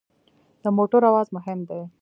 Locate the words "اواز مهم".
1.09-1.59